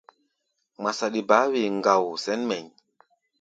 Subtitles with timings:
[0.79, 2.67] Ŋma saɗi baá wee ŋgao sɛ̌n mɛʼí̧.